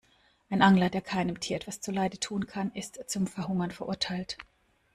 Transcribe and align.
Ein 0.49 0.63
Angler, 0.63 0.89
der 0.89 1.01
keinem 1.01 1.39
Tier 1.39 1.57
etwas 1.57 1.79
zuleide 1.79 2.19
tun 2.19 2.47
kann, 2.47 2.71
ist 2.73 3.07
zum 3.07 3.27
Verhungern 3.27 3.69
verurteilt. 3.69 4.37